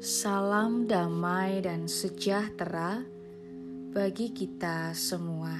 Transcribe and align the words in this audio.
Salam 0.00 0.88
damai 0.88 1.60
dan 1.60 1.84
sejahtera 1.84 3.04
bagi 3.92 4.32
kita 4.32 4.96
semua. 4.96 5.52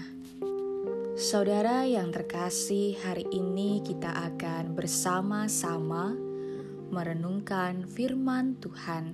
Saudara 1.13 1.85
yang 1.85 2.09
terkasih, 2.09 2.97
hari 3.05 3.29
ini 3.29 3.85
kita 3.85 4.09
akan 4.09 4.73
bersama-sama 4.73 6.17
merenungkan 6.89 7.85
firman 7.85 8.57
Tuhan 8.65 9.13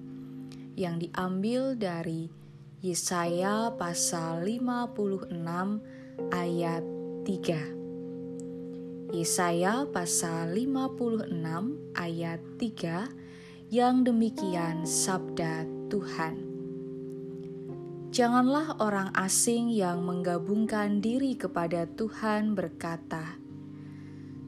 yang 0.78 1.02
diambil 1.02 1.74
dari 1.74 2.30
Yesaya 2.86 3.74
pasal 3.74 4.46
56 4.46 5.26
ayat 6.30 6.86
3. 7.26 9.10
Yesaya 9.10 9.90
pasal 9.90 10.54
56 10.54 11.34
ayat 11.98 12.38
3 12.62 13.25
yang 13.66 14.06
demikian 14.06 14.86
sabda 14.86 15.66
Tuhan. 15.90 16.38
Janganlah 18.14 18.78
orang 18.78 19.10
asing 19.18 19.74
yang 19.74 20.06
menggabungkan 20.06 21.02
diri 21.02 21.34
kepada 21.34 21.90
Tuhan 21.98 22.54
berkata, 22.54 23.34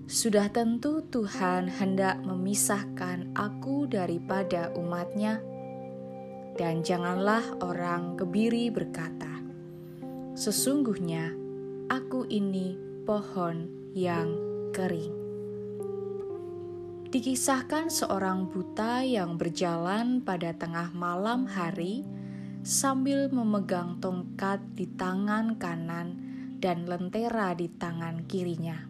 "Sudah 0.06 0.46
tentu 0.54 1.02
Tuhan 1.10 1.66
hendak 1.66 2.22
memisahkan 2.22 3.34
aku 3.34 3.90
daripada 3.90 4.70
umatnya." 4.78 5.42
Dan 6.54 6.86
janganlah 6.86 7.42
orang 7.58 8.14
kebiri 8.14 8.70
berkata, 8.70 9.42
"Sesungguhnya 10.38 11.34
aku 11.90 12.22
ini 12.30 12.78
pohon 13.02 13.66
yang 13.98 14.30
kering." 14.70 15.17
Dikisahkan 17.08 17.88
seorang 17.88 18.52
buta 18.52 19.00
yang 19.00 19.40
berjalan 19.40 20.20
pada 20.20 20.52
tengah 20.52 20.92
malam 20.92 21.48
hari 21.48 22.04
sambil 22.60 23.32
memegang 23.32 23.96
tongkat 23.96 24.60
di 24.76 24.84
tangan 24.92 25.56
kanan 25.56 26.20
dan 26.60 26.84
lentera 26.84 27.56
di 27.56 27.64
tangan 27.72 28.28
kirinya. 28.28 28.84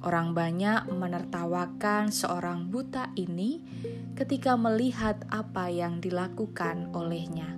Orang 0.00 0.32
banyak 0.32 0.88
menertawakan 0.88 2.08
seorang 2.08 2.72
buta 2.72 3.12
ini 3.12 3.60
ketika 4.16 4.56
melihat 4.56 5.20
apa 5.28 5.68
yang 5.68 6.00
dilakukan 6.00 6.96
olehnya. 6.96 7.52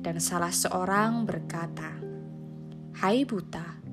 Dan 0.00 0.16
salah 0.16 0.56
seorang 0.56 1.28
berkata, 1.28 1.92
"Hai 3.04 3.28
buta, 3.28 3.84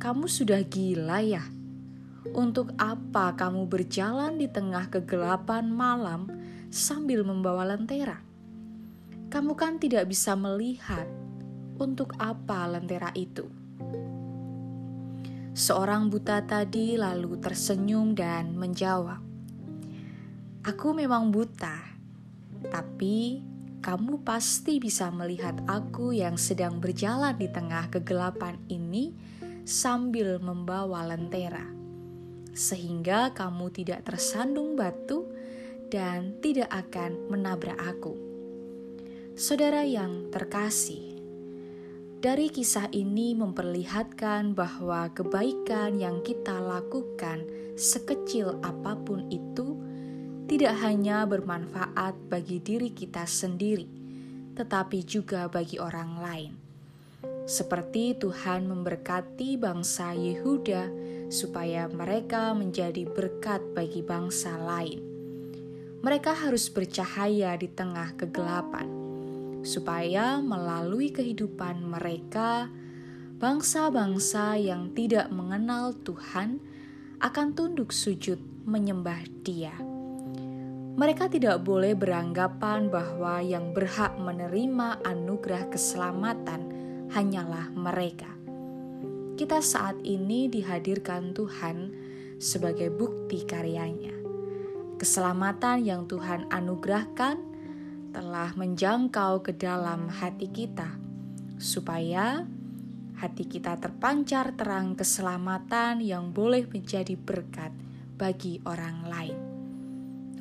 kamu 0.00 0.32
sudah 0.32 0.64
gila 0.64 1.20
ya?" 1.20 1.57
Untuk 2.36 2.76
apa 2.76 3.32
kamu 3.32 3.64
berjalan 3.64 4.36
di 4.36 4.52
tengah 4.52 4.92
kegelapan 4.92 5.72
malam 5.72 6.28
sambil 6.68 7.24
membawa 7.24 7.64
lentera? 7.64 8.20
Kamu 9.32 9.56
kan 9.56 9.80
tidak 9.80 10.08
bisa 10.08 10.36
melihat 10.36 11.08
untuk 11.80 12.12
apa 12.20 12.68
lentera 12.68 13.14
itu. 13.16 13.48
Seorang 15.58 16.12
buta 16.12 16.44
tadi 16.44 16.94
lalu 16.94 17.40
tersenyum 17.40 18.14
dan 18.14 18.54
menjawab, 18.54 19.18
"Aku 20.62 20.94
memang 20.94 21.34
buta, 21.34 21.82
tapi 22.68 23.42
kamu 23.80 24.22
pasti 24.22 24.78
bisa 24.78 25.10
melihat 25.10 25.58
aku 25.66 26.14
yang 26.14 26.36
sedang 26.38 26.78
berjalan 26.78 27.34
di 27.34 27.50
tengah 27.50 27.90
kegelapan 27.90 28.60
ini 28.70 29.16
sambil 29.66 30.38
membawa 30.38 31.02
lentera." 31.08 31.77
Sehingga 32.58 33.30
kamu 33.30 33.70
tidak 33.70 34.02
tersandung 34.02 34.74
batu 34.74 35.30
dan 35.86 36.34
tidak 36.42 36.66
akan 36.74 37.30
menabrak 37.30 37.78
aku. 37.78 38.18
Saudara 39.38 39.86
yang 39.86 40.26
terkasih, 40.34 41.14
dari 42.18 42.50
kisah 42.50 42.90
ini 42.90 43.38
memperlihatkan 43.38 44.58
bahwa 44.58 45.06
kebaikan 45.14 46.02
yang 46.02 46.18
kita 46.26 46.58
lakukan, 46.58 47.46
sekecil 47.78 48.58
apa 48.66 48.98
pun 48.98 49.30
itu, 49.30 49.78
tidak 50.50 50.74
hanya 50.82 51.22
bermanfaat 51.30 52.18
bagi 52.26 52.58
diri 52.58 52.90
kita 52.90 53.22
sendiri, 53.22 53.86
tetapi 54.58 55.06
juga 55.06 55.46
bagi 55.46 55.78
orang 55.78 56.12
lain. 56.18 56.52
Seperti 57.46 58.18
Tuhan 58.18 58.66
memberkati 58.66 59.54
bangsa 59.54 60.10
Yehuda 60.10 60.97
supaya 61.28 61.84
mereka 61.92 62.56
menjadi 62.56 63.04
berkat 63.04 63.60
bagi 63.76 64.00
bangsa 64.00 64.56
lain. 64.56 65.04
Mereka 66.00 66.32
harus 66.32 66.72
bercahaya 66.72 67.52
di 67.60 67.68
tengah 67.68 68.16
kegelapan, 68.16 68.88
supaya 69.60 70.40
melalui 70.40 71.12
kehidupan 71.12 71.84
mereka, 71.84 72.72
bangsa-bangsa 73.36 74.56
yang 74.56 74.96
tidak 74.96 75.28
mengenal 75.28 75.92
Tuhan 76.00 76.64
akan 77.20 77.48
tunduk 77.52 77.92
sujud 77.92 78.40
menyembah 78.64 79.20
Dia. 79.44 79.74
Mereka 80.98 81.30
tidak 81.30 81.62
boleh 81.62 81.94
beranggapan 81.94 82.90
bahwa 82.90 83.38
yang 83.38 83.70
berhak 83.70 84.18
menerima 84.18 84.98
anugerah 85.06 85.70
keselamatan 85.70 86.74
hanyalah 87.14 87.70
mereka 87.70 88.37
kita 89.38 89.62
saat 89.62 89.94
ini 90.02 90.50
dihadirkan 90.50 91.30
Tuhan 91.30 91.94
sebagai 92.42 92.90
bukti 92.90 93.46
karyanya. 93.46 94.10
Keselamatan 94.98 95.86
yang 95.86 96.10
Tuhan 96.10 96.50
anugerahkan 96.50 97.38
telah 98.10 98.50
menjangkau 98.58 99.46
ke 99.46 99.54
dalam 99.54 100.10
hati 100.10 100.50
kita, 100.50 100.90
supaya 101.54 102.50
hati 103.22 103.46
kita 103.46 103.78
terpancar 103.78 104.58
terang 104.58 104.98
keselamatan 104.98 106.02
yang 106.02 106.34
boleh 106.34 106.66
menjadi 106.66 107.14
berkat 107.14 107.70
bagi 108.18 108.58
orang 108.66 109.06
lain. 109.06 109.38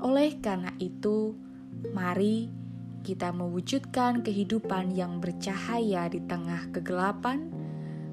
Oleh 0.01 0.41
karena 0.41 0.73
itu, 0.81 1.37
mari 1.93 2.49
kita 3.05 3.29
mewujudkan 3.29 4.25
kehidupan 4.25 4.97
yang 4.97 5.21
bercahaya 5.21 6.09
di 6.09 6.17
tengah 6.25 6.73
kegelapan 6.73 7.56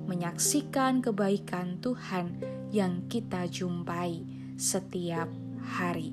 menyaksikan 0.04 1.00
kebaikan 1.00 1.80
Tuhan 1.80 2.40
yang 2.70 3.08
kita 3.08 3.48
jumpai 3.48 4.24
setiap 4.56 5.28
hari. 5.64 6.12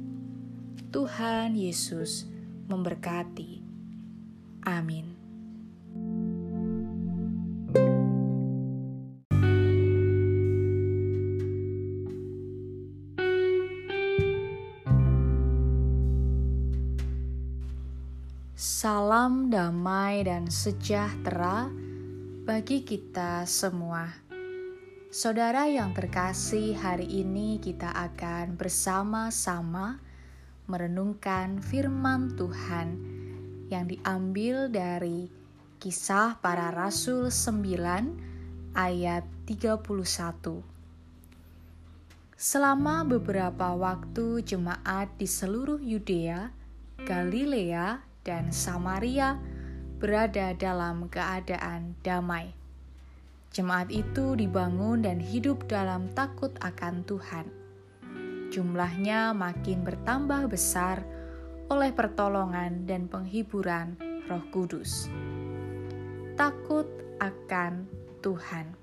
Tuhan 0.91 1.55
Yesus 1.55 2.27
memberkati. 2.67 3.63
Amin. 4.67 5.11
Salam 18.61 19.49
damai 19.49 20.25
dan 20.25 20.49
sejahtera 20.49 21.69
bagi 22.51 22.83
kita 22.83 23.47
semua. 23.47 24.11
Saudara 25.07 25.71
yang 25.71 25.95
terkasih, 25.95 26.75
hari 26.75 27.07
ini 27.07 27.63
kita 27.63 27.87
akan 27.87 28.59
bersama-sama 28.59 30.03
merenungkan 30.67 31.63
firman 31.63 32.35
Tuhan 32.35 32.99
yang 33.71 33.87
diambil 33.87 34.67
dari 34.67 35.31
Kisah 35.79 36.43
Para 36.43 36.75
Rasul 36.75 37.31
9 37.31 38.75
ayat 38.75 39.23
31. 39.47 40.59
Selama 42.35 43.07
beberapa 43.07 43.71
waktu 43.79 44.43
jemaat 44.43 45.07
di 45.15 45.23
seluruh 45.23 45.79
Yudea, 45.79 46.51
Galilea, 46.99 48.03
dan 48.27 48.51
Samaria 48.51 49.39
berada 50.01 50.57
dalam 50.57 51.05
keadaan 51.13 51.93
damai. 52.01 52.57
Jemaat 53.53 53.93
itu 53.93 54.33
dibangun 54.33 55.05
dan 55.05 55.21
hidup 55.21 55.69
dalam 55.69 56.09
takut 56.17 56.49
akan 56.57 57.05
Tuhan. 57.05 57.45
Jumlahnya 58.49 59.37
makin 59.37 59.85
bertambah 59.85 60.49
besar 60.49 61.05
oleh 61.69 61.93
pertolongan 61.93 62.89
dan 62.89 63.05
penghiburan 63.05 63.93
Roh 64.25 64.41
Kudus. 64.49 65.05
Takut 66.33 66.89
akan 67.21 67.85
Tuhan. 68.25 68.73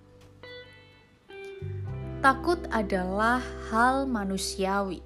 Takut 2.23 2.62
adalah 2.70 3.43
hal 3.75 4.06
manusiawi. 4.06 5.03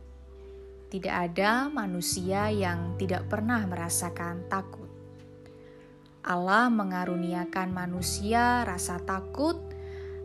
Tidak 0.93 1.15
ada 1.33 1.73
manusia 1.73 2.53
yang 2.53 3.01
tidak 3.01 3.25
pernah 3.33 3.65
merasakan 3.65 4.45
takut. 4.53 4.92
Allah 6.23 6.71
mengaruniakan 6.71 7.75
manusia 7.75 8.63
rasa 8.63 9.03
takut 9.03 9.59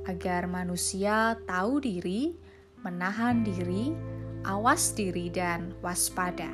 agar 0.05 0.45
manusia 0.45 1.41
tahu 1.49 1.81
diri, 1.81 2.37
menahan 2.85 3.41
diri, 3.41 3.97
awas 4.45 4.93
diri, 4.93 5.33
dan 5.33 5.73
waspada. 5.81 6.53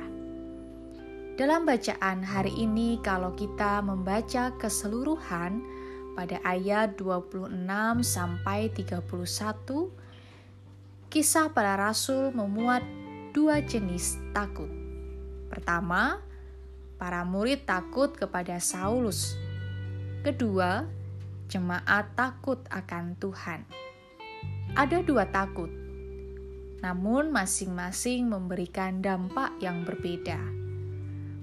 Dalam 1.36 1.68
bacaan 1.68 2.24
hari 2.24 2.56
ini 2.56 2.96
kalau 3.04 3.36
kita 3.36 3.84
membaca 3.84 4.48
keseluruhan 4.56 5.60
pada 6.16 6.40
ayat 6.46 6.96
26 6.96 7.52
sampai 8.00 8.72
31 8.72 9.04
kisah 11.12 11.52
para 11.52 11.76
rasul 11.76 12.32
memuat 12.32 12.80
dua 13.36 13.60
jenis 13.60 14.16
takut. 14.32 14.70
Pertama, 15.52 16.23
para 16.96 17.26
murid 17.26 17.66
takut 17.66 18.14
kepada 18.14 18.58
Saulus. 18.62 19.34
Kedua, 20.24 20.86
jemaat 21.52 22.14
takut 22.16 22.62
akan 22.72 23.18
Tuhan. 23.20 23.60
Ada 24.74 25.04
dua 25.06 25.28
takut, 25.28 25.70
namun 26.82 27.30
masing-masing 27.30 28.26
memberikan 28.26 28.98
dampak 28.98 29.54
yang 29.62 29.86
berbeda. 29.86 30.40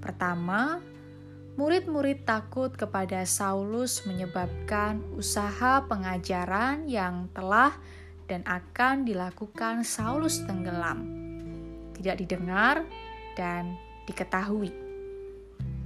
Pertama, 0.02 0.82
murid-murid 1.56 2.26
takut 2.26 2.74
kepada 2.74 3.24
Saulus 3.24 4.04
menyebabkan 4.10 5.00
usaha 5.16 5.86
pengajaran 5.86 6.90
yang 6.90 7.30
telah 7.32 7.78
dan 8.26 8.42
akan 8.50 9.08
dilakukan 9.08 9.86
Saulus 9.86 10.42
tenggelam, 10.44 11.06
tidak 11.96 12.20
didengar 12.20 12.84
dan 13.38 13.78
diketahui. 14.10 14.91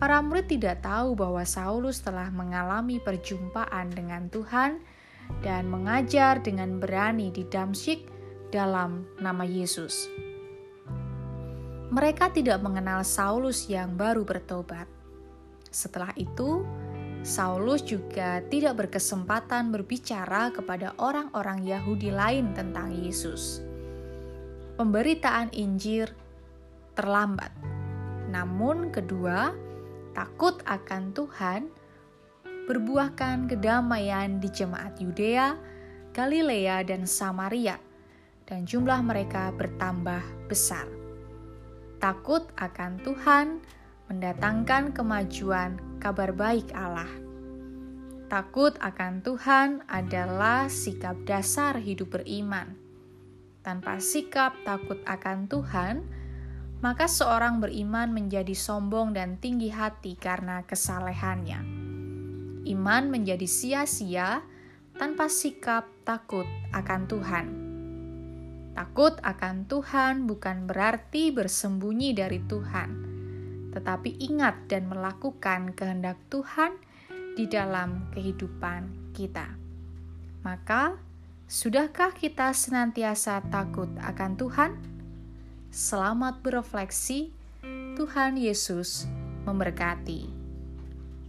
Para 0.05 0.21
murid 0.21 0.45
tidak 0.45 0.85
tahu 0.85 1.17
bahwa 1.17 1.41
Saulus 1.41 1.97
telah 1.97 2.29
mengalami 2.29 3.01
perjumpaan 3.01 3.89
dengan 3.89 4.29
Tuhan 4.29 4.77
dan 5.41 5.65
mengajar 5.65 6.45
dengan 6.45 6.77
berani 6.77 7.33
di 7.33 7.41
Damsyik 7.41 8.05
dalam 8.53 9.09
nama 9.17 9.41
Yesus 9.41 10.05
mereka 11.95 12.27
tidak 12.33 12.59
mengenal 12.59 13.07
Saulus 13.07 13.71
yang 13.71 13.95
baru 13.95 14.27
bertobat. 14.27 14.83
Setelah 15.71 16.11
itu, 16.19 16.67
Saulus 17.23 17.87
juga 17.87 18.43
tidak 18.51 18.83
berkesempatan 18.83 19.71
berbicara 19.71 20.51
kepada 20.51 20.91
orang-orang 20.99 21.63
Yahudi 21.63 22.11
lain 22.11 22.51
tentang 22.51 22.91
Yesus. 22.93 23.63
Pemberitaan 24.75 25.55
Injil 25.55 26.11
terlambat, 26.99 27.55
namun 28.27 28.91
kedua, 28.91 29.55
takut 30.15 30.63
akan 30.63 31.11
Tuhan 31.11 31.67
berbuahkan 32.65 33.45
kedamaian 33.45 34.41
di 34.41 34.49
jemaat 34.49 34.97
Yudea, 34.97 35.53
Galilea, 36.15 36.81
dan 36.81 37.05
Samaria, 37.05 37.77
dan 38.49 38.65
jumlah 38.65 39.05
mereka 39.05 39.53
bertambah 39.53 40.49
besar. 40.49 40.89
Takut 42.01 42.47
akan 42.57 42.97
Tuhan 43.05 43.61
mendatangkan 44.09 44.95
kemajuan 44.95 45.77
kabar 46.01 46.33
baik 46.33 46.73
Allah. 46.73 47.09
Takut 48.25 48.73
akan 48.81 49.21
Tuhan 49.21 49.85
adalah 49.85 50.65
sikap 50.65 51.13
dasar 51.29 51.77
hidup 51.77 52.17
beriman. 52.17 52.73
Tanpa 53.61 54.01
sikap 54.01 54.57
takut 54.65 54.97
akan 55.05 55.45
Tuhan, 55.45 56.05
maka 56.85 57.09
seorang 57.09 57.65
beriman 57.65 58.13
menjadi 58.13 58.53
sombong 58.53 59.17
dan 59.17 59.41
tinggi 59.41 59.73
hati 59.73 60.13
karena 60.13 60.61
kesalehannya. 60.69 61.65
Iman 62.69 63.09
menjadi 63.09 63.49
sia-sia 63.49 64.45
tanpa 64.93 65.25
sikap 65.25 65.89
takut 66.05 66.45
akan 66.77 67.01
Tuhan. 67.09 67.47
Takut 68.77 69.17
akan 69.25 69.65
Tuhan 69.65 70.29
bukan 70.29 70.69
berarti 70.69 71.33
bersembunyi 71.33 72.13
dari 72.13 72.45
Tuhan, 72.45 72.89
tetapi 73.73 74.21
ingat 74.21 74.69
dan 74.69 74.85
melakukan 74.85 75.73
kehendak 75.73 76.21
Tuhan 76.29 76.77
di 77.33 77.49
dalam 77.49 78.13
kehidupan 78.13 79.09
kita. 79.17 79.57
Maka, 80.45 81.01
sudahkah 81.49 82.13
kita 82.13 82.53
senantiasa 82.53 83.41
takut 83.49 83.89
akan 84.05 84.37
Tuhan? 84.37 84.94
Selamat 85.75 86.39
berefleksi, 86.39 87.35
Tuhan 87.99 88.39
Yesus 88.39 89.11
memberkati. 89.43 90.23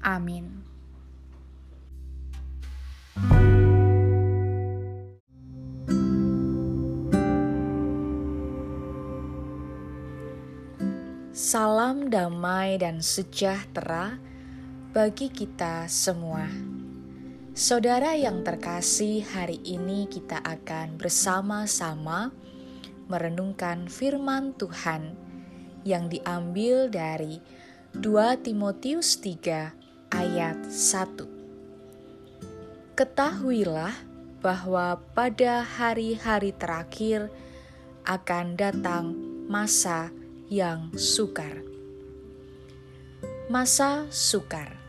Amin. 0.07 0.63
Salam 11.35 12.07
damai 12.07 12.79
dan 12.79 13.03
sejahtera 13.03 14.15
bagi 14.95 15.27
kita 15.27 15.91
semua. 15.91 16.47
Saudara 17.51 18.15
yang 18.15 18.47
terkasih, 18.47 19.27
hari 19.27 19.59
ini 19.67 20.07
kita 20.07 20.39
akan 20.39 20.95
bersama-sama 20.95 22.31
merenungkan 23.07 23.87
firman 23.87 24.51
Tuhan 24.59 25.15
yang 25.87 26.11
diambil 26.11 26.91
dari 26.91 27.39
2 27.95 28.43
Timotius 28.43 29.23
3 29.23 29.71
ayat 30.15 30.59
1. 30.69 32.99
Ketahuilah 32.99 33.95
bahwa 34.43 34.99
pada 35.15 35.63
hari-hari 35.63 36.51
terakhir 36.55 37.31
akan 38.07 38.55
datang 38.59 39.15
masa 39.47 40.11
yang 40.51 40.91
sukar. 40.95 41.63
Masa 43.47 44.11
sukar 44.11 44.87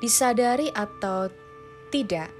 disadari 0.00 0.72
atau 0.72 1.28
tidak, 1.92 2.32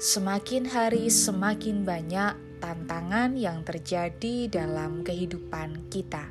semakin 0.00 0.64
hari 0.64 1.12
semakin 1.12 1.84
banyak 1.84 2.32
tantangan 2.68 3.32
yang 3.32 3.64
terjadi 3.64 4.52
dalam 4.52 5.00
kehidupan 5.00 5.88
kita. 5.88 6.28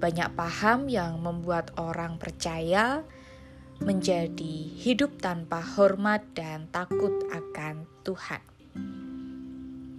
Banyak 0.00 0.32
paham 0.32 0.88
yang 0.88 1.20
membuat 1.20 1.68
orang 1.76 2.16
percaya 2.16 3.04
menjadi 3.84 4.72
hidup 4.72 5.20
tanpa 5.20 5.60
hormat 5.60 6.24
dan 6.32 6.64
takut 6.72 7.28
akan 7.28 7.84
Tuhan. 8.08 8.40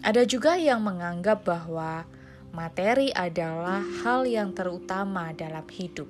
Ada 0.02 0.26
juga 0.26 0.58
yang 0.58 0.82
menganggap 0.82 1.46
bahwa 1.46 2.10
materi 2.50 3.14
adalah 3.14 3.86
hal 4.02 4.26
yang 4.26 4.50
terutama 4.58 5.30
dalam 5.38 5.70
hidup. 5.70 6.10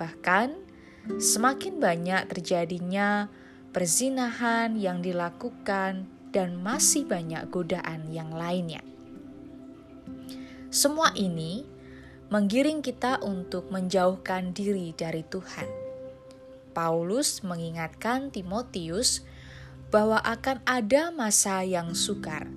Bahkan, 0.00 0.48
semakin 1.20 1.76
banyak 1.76 2.24
terjadinya 2.24 3.28
perzinahan 3.76 4.80
yang 4.80 5.04
dilakukan, 5.04 6.21
dan 6.32 6.58
masih 6.58 7.04
banyak 7.04 7.46
godaan 7.52 8.08
yang 8.08 8.32
lainnya. 8.32 8.80
Semua 10.72 11.12
ini 11.12 11.68
menggiring 12.32 12.80
kita 12.80 13.20
untuk 13.20 13.68
menjauhkan 13.68 14.56
diri 14.56 14.96
dari 14.96 15.20
Tuhan. 15.20 15.68
Paulus 16.72 17.44
mengingatkan 17.44 18.32
Timotius 18.32 19.20
bahwa 19.92 20.16
akan 20.24 20.64
ada 20.64 21.12
masa 21.12 21.60
yang 21.60 21.92
sukar 21.92 22.48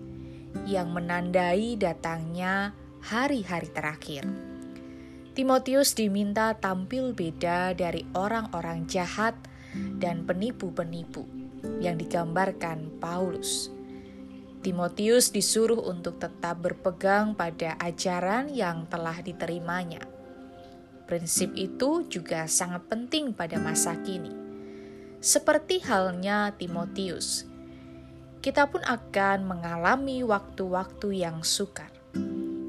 yang 0.64 0.96
menandai 0.96 1.76
datangnya 1.76 2.72
hari-hari 3.04 3.68
terakhir. 3.76 4.24
Timotius 5.36 5.92
diminta 6.00 6.56
tampil 6.56 7.12
beda 7.12 7.76
dari 7.76 8.08
orang-orang 8.16 8.88
jahat 8.88 9.36
dan 10.00 10.24
penipu-penipu 10.24 11.45
yang 11.82 12.00
digambarkan 12.00 12.98
Paulus. 13.02 13.70
Timotius 14.66 15.30
disuruh 15.30 15.78
untuk 15.78 16.18
tetap 16.18 16.58
berpegang 16.58 17.38
pada 17.38 17.78
ajaran 17.78 18.50
yang 18.50 18.90
telah 18.90 19.22
diterimanya. 19.22 20.02
Prinsip 21.06 21.54
itu 21.54 22.10
juga 22.10 22.50
sangat 22.50 22.90
penting 22.90 23.30
pada 23.30 23.62
masa 23.62 23.94
kini. 24.02 24.34
Seperti 25.22 25.86
halnya 25.86 26.50
Timotius, 26.58 27.46
kita 28.42 28.66
pun 28.70 28.82
akan 28.82 29.46
mengalami 29.46 30.26
waktu-waktu 30.26 31.26
yang 31.26 31.46
sukar. 31.46 31.94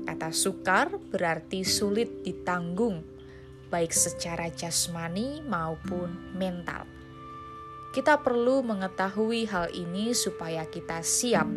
Kata 0.05 0.33
sukar 0.33 0.89
berarti 1.13 1.65
sulit 1.65 2.25
ditanggung, 2.25 3.05
baik 3.69 3.93
secara 3.93 4.49
jasmani 4.53 5.45
maupun 5.45 6.37
mental. 6.37 6.96
Kita 7.97 8.21
perlu 8.21 8.61
mengetahui 8.61 9.49
hal 9.49 9.73
ini 9.73 10.13
supaya 10.13 10.69
kita 10.69 11.01
siap 11.01 11.49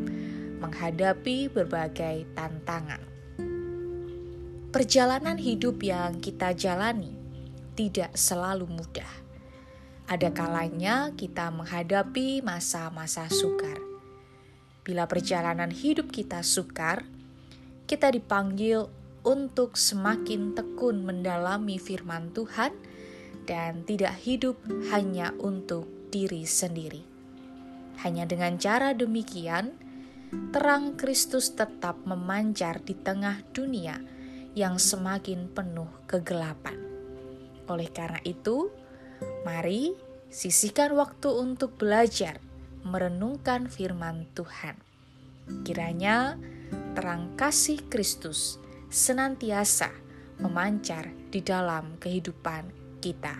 menghadapi 0.63 1.51
berbagai 1.51 2.31
tantangan. 2.31 3.03
Perjalanan 4.71 5.35
hidup 5.35 5.83
yang 5.83 6.23
kita 6.23 6.55
jalani 6.55 7.11
tidak 7.75 8.15
selalu 8.15 8.71
mudah. 8.71 9.11
Ada 10.07 10.31
kalanya 10.31 11.11
kita 11.11 11.51
menghadapi 11.51 12.39
masa-masa 12.39 13.27
sukar 13.27 13.89
Bila 14.89 15.05
perjalanan 15.05 15.69
hidup 15.69 16.09
kita 16.09 16.41
sukar, 16.41 17.05
kita 17.85 18.09
dipanggil 18.09 18.89
untuk 19.21 19.77
semakin 19.77 20.57
tekun 20.57 21.05
mendalami 21.05 21.77
firman 21.77 22.33
Tuhan 22.33 22.73
dan 23.45 23.85
tidak 23.85 24.17
hidup 24.23 24.57
hanya 24.89 25.29
untuk 25.37 25.98
diri 26.09 26.43
sendiri. 26.43 27.01
Hanya 28.01 28.25
dengan 28.25 28.57
cara 28.57 28.91
demikian, 28.97 29.75
terang 30.53 30.97
Kristus 30.97 31.53
tetap 31.53 31.97
memancar 32.05 32.81
di 32.83 32.93
tengah 32.97 33.41
dunia 33.51 34.01
yang 34.57 34.81
semakin 34.81 35.49
penuh 35.51 35.89
kegelapan. 36.09 36.77
Oleh 37.69 37.89
karena 37.93 38.17
itu, 38.25 38.73
mari 39.45 39.93
sisihkan 40.29 40.93
waktu 40.97 41.29
untuk 41.29 41.77
belajar 41.77 42.41
merenungkan 42.85 43.67
firman 43.67 44.25
Tuhan. 44.33 44.77
Kiranya 45.65 46.37
terang 46.93 47.33
kasih 47.35 47.81
Kristus 47.89 48.61
senantiasa 48.89 49.89
memancar 50.39 51.11
di 51.29 51.41
dalam 51.43 51.99
kehidupan 51.99 52.69
kita. 53.01 53.35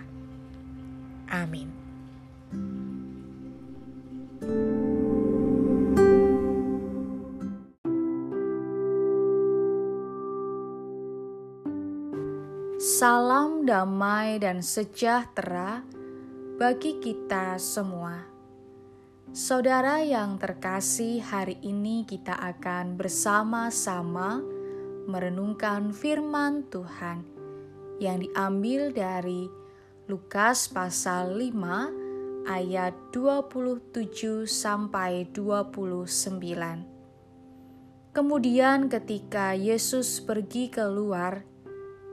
Amin. 1.30 1.79
Salam 12.80 13.68
damai 13.68 14.40
dan 14.40 14.64
sejahtera 14.64 15.84
bagi 16.56 16.96
kita 16.96 17.60
semua. 17.60 18.24
Saudara 19.30 20.00
yang 20.00 20.40
terkasih, 20.40 21.20
hari 21.22 21.60
ini 21.60 22.08
kita 22.08 22.34
akan 22.34 22.96
bersama-sama 22.96 24.42
merenungkan 25.06 25.92
firman 25.92 26.66
Tuhan 26.72 27.22
yang 28.00 28.24
diambil 28.24 28.90
dari 28.90 29.46
Lukas 30.08 30.66
pasal 30.72 31.36
5 31.36 31.99
ayat 32.50 33.14
27 33.14 34.50
sampai 34.50 35.30
29. 35.30 36.18
Kemudian 38.10 38.90
ketika 38.90 39.54
Yesus 39.54 40.18
pergi 40.18 40.66
keluar, 40.66 41.46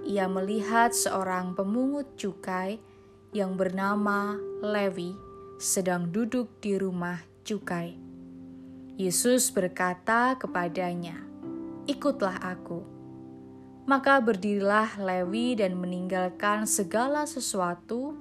ia 0.05 0.29
melihat 0.29 0.93
seorang 0.93 1.57
pemungut 1.57 2.13
cukai 2.21 2.77
yang 3.33 3.57
bernama 3.57 4.37
Lewi 4.61 5.17
sedang 5.57 6.13
duduk 6.13 6.61
di 6.61 6.77
rumah 6.77 7.17
cukai. 7.41 7.97
Yesus 8.93 9.49
berkata 9.49 10.37
kepadanya, 10.37 11.17
"Ikutlah 11.89 12.37
Aku." 12.45 12.85
Maka 13.89 14.21
berdirilah 14.21 15.01
Lewi 15.01 15.57
dan 15.57 15.81
meninggalkan 15.81 16.69
segala 16.69 17.25
sesuatu, 17.25 18.13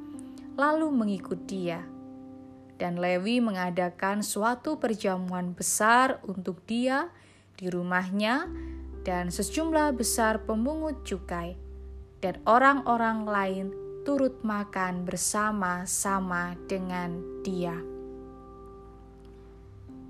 lalu 0.57 0.89
mengikut 0.89 1.45
Dia. 1.45 1.96
Dan 2.77 3.01
Lewi 3.01 3.41
mengadakan 3.41 4.21
suatu 4.21 4.77
perjamuan 4.77 5.57
besar 5.57 6.21
untuk 6.29 6.61
Dia 6.69 7.09
di 7.57 7.73
rumahnya, 7.73 8.49
dan 9.07 9.31
sejumlah 9.31 9.97
besar 9.97 10.45
pemungut 10.45 11.07
cukai, 11.07 11.57
dan 12.21 12.37
orang-orang 12.45 13.25
lain 13.25 13.67
turut 14.03 14.43
makan 14.43 15.07
bersama-sama 15.07 16.59
dengan 16.67 17.23
dia. 17.47 17.75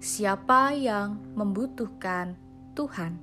Siapa 0.00 0.72
yang 0.76 1.16
membutuhkan 1.36 2.36
Tuhan? 2.76 3.20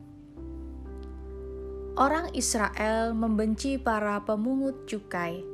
Orang 1.93 2.33
Israel 2.33 3.13
membenci 3.13 3.77
para 3.77 4.21
pemungut 4.25 4.89
cukai. 4.89 5.45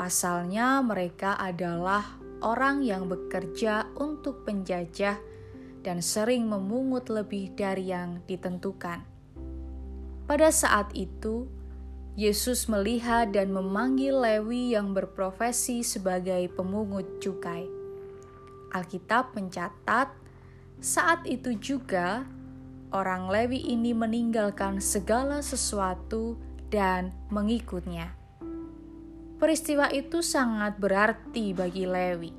Pasalnya, 0.00 0.80
mereka 0.80 1.36
adalah 1.36 2.17
orang 2.44 2.82
yang 2.84 3.06
bekerja 3.06 3.88
untuk 3.98 4.46
penjajah 4.46 5.18
dan 5.82 6.02
sering 6.02 6.50
memungut 6.50 7.06
lebih 7.08 7.54
dari 7.54 7.90
yang 7.94 8.20
ditentukan. 8.26 9.02
Pada 10.28 10.52
saat 10.52 10.92
itu, 10.92 11.48
Yesus 12.18 12.66
melihat 12.66 13.30
dan 13.30 13.54
memanggil 13.54 14.18
Lewi 14.18 14.74
yang 14.74 14.90
berprofesi 14.90 15.86
sebagai 15.86 16.50
pemungut 16.50 17.22
cukai. 17.22 17.64
Alkitab 18.74 19.38
mencatat, 19.38 20.10
saat 20.82 21.22
itu 21.24 21.54
juga 21.56 22.26
orang 22.90 23.30
Lewi 23.30 23.70
ini 23.70 23.94
meninggalkan 23.94 24.82
segala 24.82 25.40
sesuatu 25.40 26.34
dan 26.68 27.14
mengikutnya. 27.30 28.17
Peristiwa 29.38 29.86
itu 29.94 30.18
sangat 30.18 30.82
berarti 30.82 31.54
bagi 31.54 31.86
Lewi. 31.86 32.34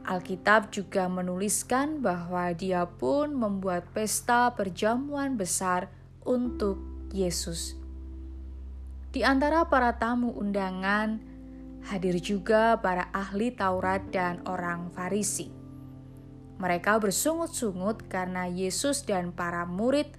Alkitab 0.00 0.72
juga 0.72 1.12
menuliskan 1.12 2.00
bahwa 2.00 2.48
dia 2.56 2.88
pun 2.88 3.36
membuat 3.36 3.84
pesta 3.92 4.48
perjamuan 4.56 5.36
besar 5.36 5.92
untuk 6.24 6.80
Yesus. 7.12 7.76
Di 9.12 9.28
antara 9.28 9.68
para 9.68 10.00
tamu 10.00 10.32
undangan, 10.32 11.20
hadir 11.92 12.16
juga 12.16 12.80
para 12.80 13.12
ahli 13.12 13.52
Taurat 13.52 14.00
dan 14.08 14.40
orang 14.48 14.88
Farisi. 14.96 15.52
Mereka 16.56 16.96
bersungut-sungut 16.96 18.08
karena 18.08 18.48
Yesus 18.48 19.04
dan 19.04 19.36
para 19.36 19.68
murid 19.68 20.16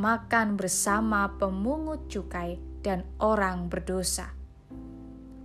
makan 0.00 0.56
bersama 0.56 1.36
pemungut 1.36 2.08
cukai 2.08 2.56
dan 2.80 3.04
orang 3.20 3.68
berdosa. 3.68 4.39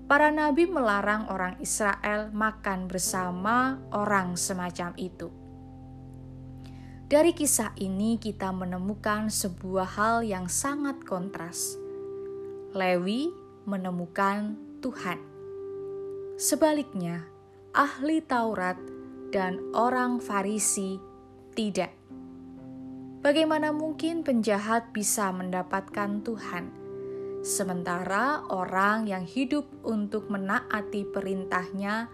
Para 0.05 0.29
nabi 0.29 0.69
melarang 0.69 1.25
orang 1.33 1.57
Israel 1.57 2.29
makan 2.29 2.85
bersama 2.85 3.81
orang 3.89 4.38
semacam 4.38 4.93
itu. 5.01 5.33
Dari 7.09 7.33
kisah 7.33 7.74
ini, 7.81 8.21
kita 8.21 8.53
menemukan 8.53 9.33
sebuah 9.33 9.97
hal 9.97 10.15
yang 10.21 10.45
sangat 10.45 11.01
kontras 11.05 11.77
Lewi 12.75 13.33
menemukan 13.65 14.53
Tuhan. 14.85 15.17
Sebaliknya, 16.38 17.25
ahli 17.74 18.21
Taurat 18.21 18.77
dan 19.33 19.57
orang 19.74 20.21
Farisi 20.21 21.01
tidak. 21.57 21.89
Bagaimana 23.25 23.74
mungkin 23.74 24.21
penjahat 24.21 24.93
bisa 24.93 25.33
mendapatkan 25.33 26.21
Tuhan, 26.21 26.84
sementara 27.45 28.41
orang 28.49 29.05
yang 29.05 29.21
hidup 29.21 29.69
untuk 29.85 30.33
menaati 30.33 31.05
perintahnya 31.05 32.09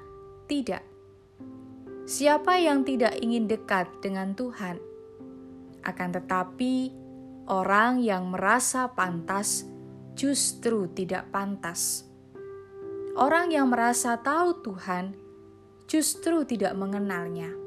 tidak? 0.52 0.84
Siapa 2.04 2.60
yang 2.60 2.84
tidak 2.84 3.16
ingin 3.24 3.48
dekat 3.48 3.88
dengan 4.04 4.36
Tuhan? 4.36 4.76
Akan 5.88 6.12
tetapi, 6.12 6.92
orang 7.48 8.04
yang 8.04 8.28
merasa 8.28 8.92
pantas 8.92 9.64
justru 10.20 10.92
tidak 10.92 11.32
pantas. 11.32 12.04
Orang 13.16 13.56
yang 13.56 13.72
merasa 13.72 14.20
tahu 14.20 14.60
Tuhan 14.60 15.16
justru 15.88 16.44
tidak 16.44 16.76
mengenalnya. 16.76 17.61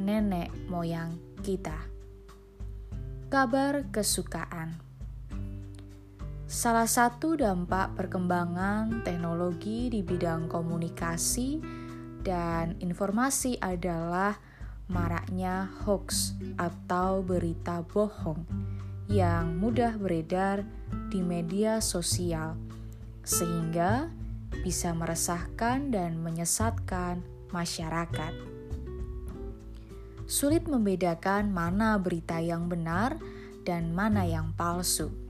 nenek 0.00 0.48
moyang 0.68 1.20
kita. 1.44 1.76
Kabar 3.28 3.84
kesukaan 3.92 4.83
salah 6.44 6.84
satu 6.84 7.40
dampak 7.40 7.96
perkembangan 7.96 9.00
teknologi 9.00 9.88
di 9.88 10.04
bidang 10.04 10.44
komunikasi 10.46 11.60
dan 12.20 12.76
informasi 12.84 13.56
adalah 13.60 14.36
maraknya 14.92 15.72
hoax 15.84 16.36
atau 16.60 17.24
berita 17.24 17.80
bohong 17.80 18.44
yang 19.08 19.56
mudah 19.56 19.96
beredar 19.96 20.64
di 21.08 21.20
media 21.20 21.80
sosial, 21.80 22.56
sehingga 23.24 24.08
bisa 24.64 24.92
meresahkan 24.96 25.92
dan 25.92 26.20
menyesatkan 26.20 27.20
masyarakat. 27.52 28.32
Sulit 30.24 30.64
membedakan 30.64 31.52
mana 31.52 32.00
berita 32.00 32.40
yang 32.40 32.68
benar 32.68 33.20
dan 33.68 33.92
mana 33.92 34.24
yang 34.24 34.56
palsu. 34.56 35.23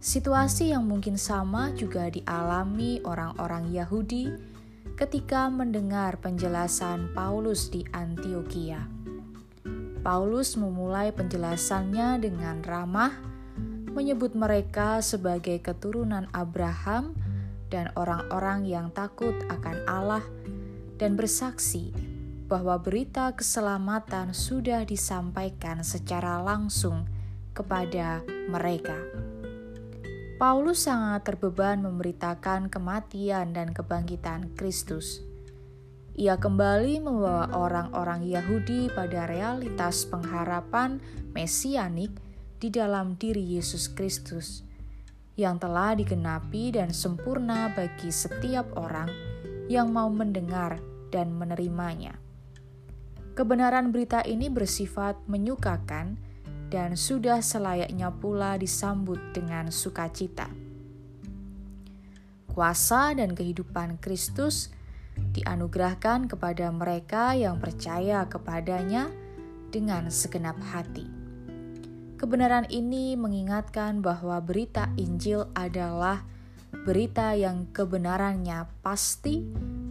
Situasi 0.00 0.72
yang 0.72 0.88
mungkin 0.88 1.20
sama 1.20 1.76
juga 1.76 2.08
dialami 2.08 3.04
orang-orang 3.04 3.68
Yahudi 3.68 4.32
ketika 4.96 5.52
mendengar 5.52 6.16
penjelasan 6.24 7.12
Paulus 7.12 7.68
di 7.68 7.84
Antioquia. 7.92 8.80
Paulus 10.00 10.56
memulai 10.56 11.12
penjelasannya 11.12 12.16
dengan 12.16 12.64
ramah 12.64 13.12
menyebut 13.92 14.32
mereka 14.32 15.04
sebagai 15.04 15.60
keturunan 15.60 16.24
Abraham 16.32 17.12
dan 17.68 17.92
orang-orang 17.92 18.64
yang 18.64 18.88
takut 18.96 19.36
akan 19.52 19.84
Allah, 19.84 20.24
dan 20.96 21.12
bersaksi 21.12 21.92
bahwa 22.48 22.80
berita 22.80 23.36
keselamatan 23.36 24.32
sudah 24.32 24.82
disampaikan 24.88 25.84
secara 25.84 26.40
langsung 26.40 27.04
kepada 27.52 28.24
mereka. 28.48 28.96
Paulus 30.40 30.88
sangat 30.88 31.28
terbeban 31.28 31.84
memberitakan 31.84 32.72
kematian 32.72 33.52
dan 33.52 33.76
kebangkitan 33.76 34.56
Kristus. 34.56 35.20
Ia 36.16 36.40
kembali 36.40 36.96
membawa 36.96 37.52
orang-orang 37.52 38.24
Yahudi 38.24 38.88
pada 38.88 39.28
realitas 39.28 40.08
pengharapan 40.08 40.96
mesianik 41.36 42.08
di 42.56 42.72
dalam 42.72 43.20
diri 43.20 43.60
Yesus 43.60 43.92
Kristus 43.92 44.64
yang 45.36 45.60
telah 45.60 45.92
digenapi 45.92 46.72
dan 46.72 46.96
sempurna 46.96 47.68
bagi 47.76 48.08
setiap 48.08 48.64
orang 48.80 49.12
yang 49.68 49.92
mau 49.92 50.08
mendengar 50.08 50.80
dan 51.12 51.36
menerimanya. 51.36 52.16
Kebenaran 53.36 53.92
berita 53.92 54.24
ini 54.24 54.48
bersifat 54.48 55.20
menyukakan 55.28 56.29
dan 56.70 56.94
sudah 56.94 57.42
selayaknya 57.42 58.14
pula 58.14 58.54
disambut 58.54 59.18
dengan 59.34 59.68
sukacita. 59.74 60.46
Kuasa 62.50 63.14
dan 63.18 63.34
kehidupan 63.34 63.98
Kristus 63.98 64.70
dianugerahkan 65.34 66.30
kepada 66.30 66.70
mereka 66.70 67.34
yang 67.34 67.58
percaya 67.58 68.24
kepadanya 68.30 69.10
dengan 69.70 70.10
segenap 70.10 70.58
hati. 70.70 71.06
Kebenaran 72.18 72.68
ini 72.68 73.16
mengingatkan 73.16 74.04
bahwa 74.04 74.38
berita 74.44 74.92
Injil 75.00 75.48
adalah 75.56 76.22
berita 76.84 77.32
yang 77.32 77.70
kebenarannya 77.72 78.68
pasti 78.84 79.40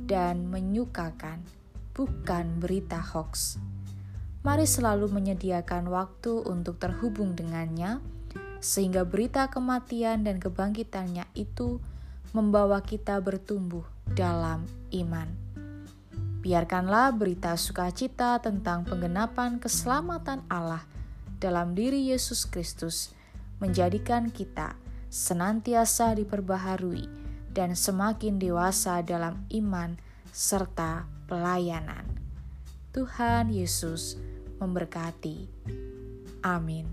dan 0.06 0.46
menyukakan, 0.48 1.42
bukan 1.98 2.62
berita 2.62 3.02
hoax. 3.02 3.58
Mari 4.50 4.66
selalu 4.66 5.14
menyediakan 5.14 5.94
waktu 5.94 6.42
untuk 6.42 6.82
terhubung 6.82 7.38
dengannya, 7.38 8.02
sehingga 8.58 9.06
berita 9.06 9.46
kematian 9.46 10.26
dan 10.26 10.42
kebangkitannya 10.42 11.30
itu 11.38 11.78
membawa 12.34 12.82
kita 12.82 13.22
bertumbuh 13.22 13.86
dalam 14.10 14.66
iman. 14.90 15.30
Biarkanlah 16.42 17.14
berita 17.14 17.54
sukacita 17.62 18.42
tentang 18.42 18.90
penggenapan 18.90 19.62
keselamatan 19.62 20.42
Allah 20.50 20.82
dalam 21.38 21.78
diri 21.78 22.10
Yesus 22.10 22.50
Kristus 22.50 23.14
menjadikan 23.62 24.34
kita 24.34 24.74
senantiasa 25.14 26.18
diperbaharui 26.18 27.06
dan 27.54 27.78
semakin 27.78 28.42
dewasa 28.42 29.06
dalam 29.06 29.46
iman 29.54 29.94
serta 30.34 31.06
pelayanan. 31.30 32.18
Tuhan 32.98 33.54
Yesus 33.54 34.18
memberkati. 34.60 35.48
Amin. 36.44 36.88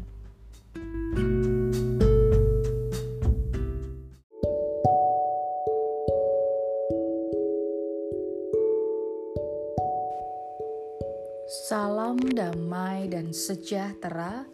Salam 11.66 12.18
damai 12.18 13.10
dan 13.10 13.34
sejahtera 13.34 14.46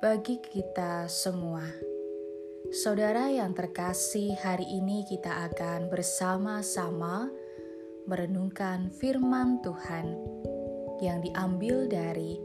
bagi 0.00 0.40
kita 0.40 1.04
semua. 1.08 1.64
Saudara 2.72 3.28
yang 3.28 3.52
terkasih, 3.52 4.32
hari 4.40 4.64
ini 4.64 5.04
kita 5.04 5.28
akan 5.52 5.92
bersama-sama 5.92 7.28
merenungkan 8.08 8.88
firman 8.96 9.60
Tuhan 9.60 10.16
yang 11.02 11.18
diambil 11.18 11.90
dari 11.90 12.38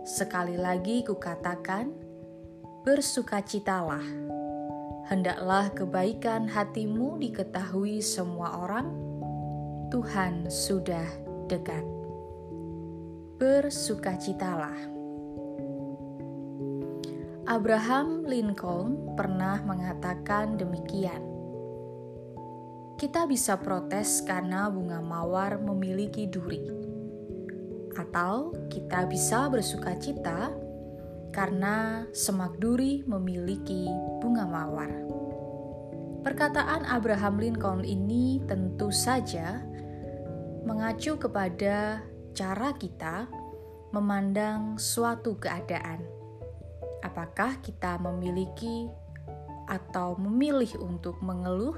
Sekali 0.05 0.53
lagi 0.53 1.01
kukatakan, 1.01 1.89
bersukacitalah. 2.85 4.05
Hendaklah 5.09 5.73
kebaikan 5.73 6.45
hatimu 6.45 7.17
diketahui 7.17 8.05
semua 8.05 8.61
orang. 8.61 8.93
Tuhan 9.89 10.45
sudah 10.45 11.09
dekat. 11.49 11.81
Bersukacitalah. 13.41 14.94
Abraham 17.45 18.25
Lincoln 18.25 19.13
pernah 19.13 19.61
mengatakan 19.61 20.57
demikian. 20.57 21.21
Kita 22.97 23.29
bisa 23.29 23.61
protes 23.61 24.25
karena 24.25 24.65
bunga 24.65 24.97
mawar 24.97 25.61
memiliki 25.61 26.25
duri 26.25 26.65
atau 27.93 28.49
kita 28.73 29.05
bisa 29.05 29.45
bersuka 29.53 29.93
cita 30.01 30.49
karena 31.29 32.09
semak 32.17 32.57
duri 32.57 33.05
memiliki 33.05 33.93
bunga 34.25 34.49
mawar. 34.49 34.89
Perkataan 36.25 36.89
Abraham 36.89 37.37
Lincoln 37.37 37.85
ini 37.85 38.41
tentu 38.49 38.89
saja 38.89 39.61
mengacu 40.65 41.13
kepada 41.21 42.01
cara 42.33 42.73
kita 42.73 43.29
memandang 43.93 44.81
suatu 44.81 45.37
keadaan. 45.37 46.14
Apakah 47.05 47.61
kita 47.61 48.01
memiliki 48.01 48.89
atau 49.69 50.17
memilih 50.17 50.73
untuk 50.81 51.21
mengeluh, 51.21 51.77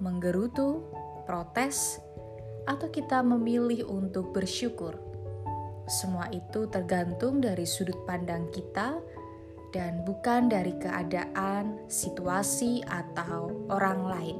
menggerutu, 0.00 0.80
protes, 1.28 2.00
atau 2.64 2.88
kita 2.88 3.20
memilih 3.20 3.84
untuk 3.84 4.32
bersyukur? 4.32 4.96
Semua 5.84 6.32
itu 6.32 6.64
tergantung 6.72 7.44
dari 7.44 7.68
sudut 7.68 8.08
pandang 8.08 8.48
kita 8.48 8.96
dan 9.76 10.08
bukan 10.08 10.48
dari 10.48 10.72
keadaan, 10.80 11.84
situasi, 11.92 12.80
atau 12.88 13.68
orang 13.68 14.00
lain. 14.08 14.38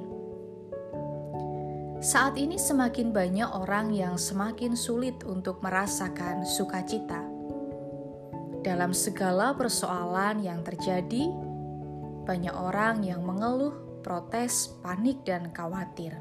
Saat 2.01 2.41
ini 2.41 2.57
semakin 2.57 3.13
banyak 3.13 3.53
orang 3.53 3.93
yang 3.93 4.17
semakin 4.17 4.73
sulit 4.73 5.21
untuk 5.29 5.61
merasakan 5.61 6.49
sukacita. 6.49 7.30
Dalam 8.61 8.93
segala 8.93 9.57
persoalan 9.57 10.45
yang 10.45 10.61
terjadi, 10.61 11.33
banyak 12.29 12.53
orang 12.53 13.01
yang 13.01 13.25
mengeluh, 13.25 13.73
protes, 14.05 14.77
panik, 14.85 15.25
dan 15.25 15.49
khawatir. 15.57 16.13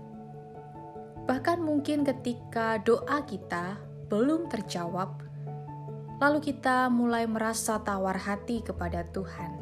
Bahkan 1.27 1.59
mungkin 1.59 2.07
ketika 2.07 2.79
doa 2.79 3.27
kita 3.27 3.75
belum 4.07 4.47
terjawab, 4.47 5.19
lalu 6.23 6.39
kita 6.39 6.87
mulai 6.87 7.27
merasa 7.27 7.83
tawar 7.83 8.15
hati 8.15 8.63
kepada 8.63 9.03
Tuhan. 9.11 9.59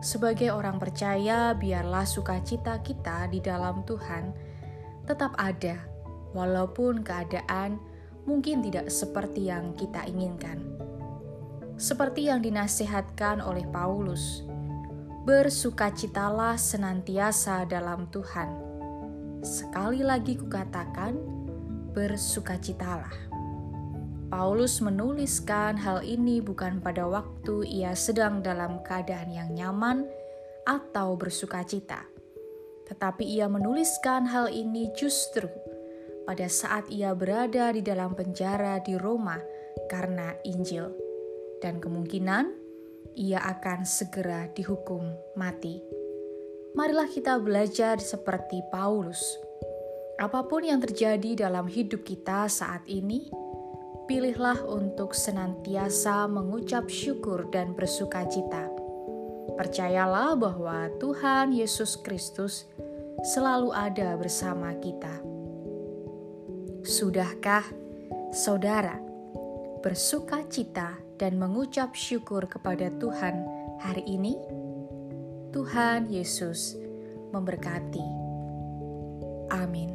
Sebagai 0.00 0.48
orang 0.48 0.80
percaya, 0.80 1.52
biarlah 1.52 2.08
sukacita 2.08 2.80
kita 2.80 3.28
di 3.28 3.44
dalam 3.44 3.84
Tuhan 3.84 4.32
tetap 5.04 5.36
ada, 5.36 5.76
walaupun 6.32 7.04
keadaan 7.04 7.76
mungkin 8.24 8.64
tidak 8.64 8.88
seperti 8.88 9.52
yang 9.52 9.76
kita 9.76 10.08
inginkan. 10.08 10.87
Seperti 11.78 12.26
yang 12.26 12.42
dinasihatkan 12.42 13.38
oleh 13.38 13.62
Paulus, 13.70 14.42
bersukacitalah 15.22 16.58
senantiasa 16.58 17.62
dalam 17.70 18.10
Tuhan. 18.10 18.50
Sekali 19.46 20.02
lagi 20.02 20.34
kukatakan, 20.34 21.14
bersukacitalah. 21.94 23.14
Paulus 24.26 24.82
menuliskan 24.82 25.78
hal 25.78 26.02
ini 26.02 26.42
bukan 26.42 26.82
pada 26.82 27.06
waktu 27.06 27.64
ia 27.64 27.94
sedang 27.94 28.42
dalam 28.42 28.82
keadaan 28.82 29.30
yang 29.30 29.54
nyaman 29.54 30.02
atau 30.66 31.14
bersuka 31.14 31.62
cita, 31.62 32.02
tetapi 32.90 33.22
ia 33.22 33.46
menuliskan 33.46 34.26
hal 34.26 34.50
ini 34.50 34.90
justru 34.98 35.46
pada 36.26 36.50
saat 36.50 36.90
ia 36.90 37.14
berada 37.14 37.70
di 37.70 37.86
dalam 37.86 38.18
penjara 38.18 38.82
di 38.84 38.98
Roma 39.00 39.40
karena 39.88 40.36
Injil, 40.44 41.07
dan 41.62 41.82
kemungkinan 41.82 42.50
ia 43.18 43.42
akan 43.42 43.82
segera 43.82 44.46
dihukum 44.54 45.02
mati. 45.34 45.82
Marilah 46.78 47.10
kita 47.10 47.40
belajar 47.42 47.98
seperti 47.98 48.62
Paulus. 48.70 49.18
Apa 50.18 50.46
pun 50.46 50.62
yang 50.62 50.78
terjadi 50.78 51.48
dalam 51.48 51.66
hidup 51.66 52.06
kita 52.06 52.46
saat 52.46 52.86
ini, 52.86 53.30
pilihlah 54.06 54.62
untuk 54.66 55.14
senantiasa 55.14 56.30
mengucap 56.30 56.86
syukur 56.86 57.50
dan 57.50 57.74
bersuka 57.74 58.26
cita. 58.30 58.70
Percayalah 59.58 60.38
bahwa 60.38 60.86
Tuhan 61.02 61.50
Yesus 61.50 61.98
Kristus 61.98 62.68
selalu 63.26 63.74
ada 63.74 64.14
bersama 64.14 64.74
kita. 64.78 65.18
Sudahkah 66.86 67.66
saudara 68.30 69.02
bersuka 69.82 70.46
cita 70.46 71.07
dan 71.18 71.36
mengucap 71.36 71.98
syukur 71.98 72.46
kepada 72.46 72.88
Tuhan 72.96 73.42
hari 73.82 74.06
ini? 74.06 74.38
Tuhan 75.50 76.06
Yesus 76.06 76.78
memberkati. 77.34 78.06
Amin. 79.50 79.90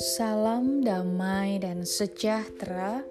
Salam 0.00 0.80
damai 0.80 1.60
dan 1.60 1.84
sejahtera 1.84 3.04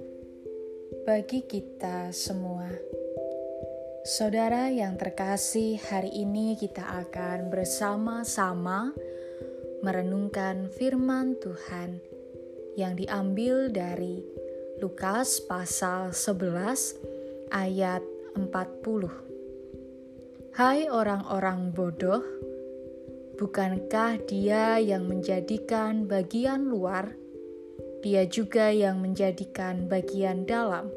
bagi 1.05 1.45
kita 1.45 2.09
semua. 2.09 2.98
Saudara 4.09 4.73
yang 4.73 4.97
terkasih, 4.97 5.77
hari 5.85 6.09
ini 6.09 6.57
kita 6.57 6.81
akan 6.81 7.53
bersama-sama 7.53 8.89
merenungkan 9.85 10.65
firman 10.73 11.37
Tuhan 11.37 12.01
yang 12.73 12.97
diambil 12.97 13.69
dari 13.69 14.25
Lukas 14.81 15.37
pasal 15.45 16.09
11 16.09 17.53
ayat 17.53 18.01
40. 18.33 20.57
Hai 20.57 20.89
orang-orang 20.89 21.69
bodoh, 21.69 22.25
Bukankah 23.37 24.25
Dia 24.25 24.81
yang 24.81 25.05
menjadikan 25.05 26.09
bagian 26.09 26.65
luar, 26.65 27.13
Dia 28.01 28.25
juga 28.25 28.73
yang 28.73 29.05
menjadikan 29.05 29.85
bagian 29.85 30.49
dalam? 30.49 30.89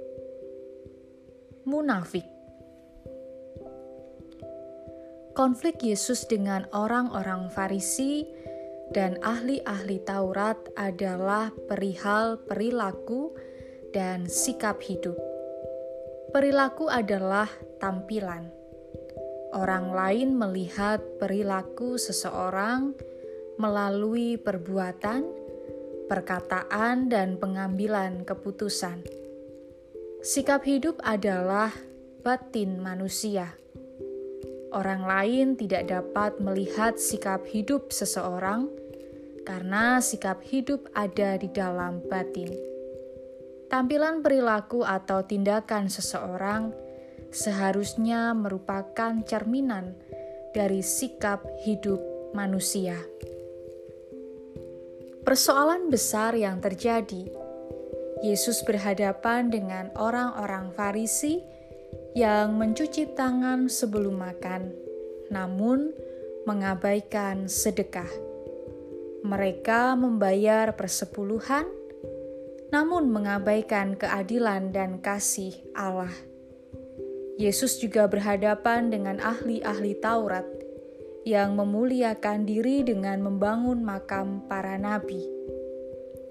Munafik 1.69 2.32
konflik 5.33 5.81
Yesus 5.85 6.25
dengan 6.29 6.69
orang-orang 6.73 7.49
Farisi 7.53 8.29
dan 8.93 9.17
ahli-ahli 9.25 10.05
Taurat 10.05 10.61
adalah 10.77 11.53
perihal 11.69 12.41
perilaku 12.45 13.33
dan 13.93 14.29
sikap 14.29 14.81
hidup. 14.85 15.17
Perilaku 16.33 16.89
adalah 16.89 17.49
tampilan 17.77 18.63
Orang 19.53 19.93
lain 19.93 20.33
melihat 20.33 21.05
perilaku 21.21 22.01
seseorang 22.01 22.97
melalui 23.61 24.41
perbuatan, 24.41 25.29
perkataan, 26.09 27.13
dan 27.13 27.37
pengambilan 27.37 28.25
keputusan. 28.25 29.05
Sikap 30.25 30.65
hidup 30.65 30.97
adalah 31.05 31.69
batin 32.25 32.81
manusia. 32.81 33.53
Orang 34.73 35.05
lain 35.05 35.53
tidak 35.61 35.93
dapat 35.93 36.41
melihat 36.41 36.97
sikap 36.97 37.45
hidup 37.45 37.93
seseorang 37.93 38.73
karena 39.45 40.01
sikap 40.01 40.41
hidup 40.41 40.89
ada 40.97 41.37
di 41.37 41.53
dalam 41.53 42.01
batin. 42.09 42.49
Tampilan 43.69 44.25
perilaku 44.25 44.81
atau 44.81 45.25
tindakan 45.29 45.93
seseorang 45.93 46.73
seharusnya 47.29 48.33
merupakan 48.33 49.21
cerminan 49.29 49.93
dari 50.57 50.81
sikap 50.81 51.45
hidup 51.69 52.01
manusia. 52.33 52.97
Persoalan 55.25 55.93
besar 55.93 56.33
yang 56.33 56.65
terjadi, 56.65 57.29
Yesus 58.25 58.65
berhadapan 58.65 59.53
dengan 59.53 59.93
orang-orang 60.01 60.73
Farisi 60.73 61.52
yang 62.13 62.61
mencuci 62.61 63.17
tangan 63.17 63.73
sebelum 63.73 64.21
makan, 64.21 64.73
namun 65.33 65.97
mengabaikan 66.45 67.49
sedekah. 67.49 68.09
Mereka 69.25 69.97
membayar 69.97 70.77
persepuluhan, 70.77 71.65
namun 72.69 73.09
mengabaikan 73.09 73.97
keadilan 73.97 74.75
dan 74.75 75.01
kasih 75.01 75.57
Allah. 75.73 76.13
Yesus 77.41 77.81
juga 77.81 78.05
berhadapan 78.13 78.93
dengan 78.93 79.17
ahli-ahli 79.17 79.97
Taurat 79.97 80.45
yang 81.25 81.57
memuliakan 81.57 82.45
diri 82.45 82.85
dengan 82.85 83.25
membangun 83.25 83.81
makam 83.81 84.45
para 84.51 84.77
nabi. 84.77 85.23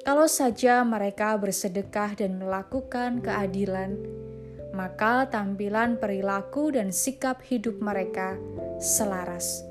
Kalau 0.01 0.25
saja 0.25 0.81
mereka 0.81 1.37
bersedekah 1.37 2.17
dan 2.17 2.41
melakukan 2.41 3.21
keadilan, 3.21 3.97
maka 4.71 5.27
tampilan 5.27 5.99
perilaku 5.99 6.71
dan 6.71 6.95
sikap 6.95 7.43
hidup 7.43 7.79
mereka 7.83 8.39
selaras. 8.79 9.63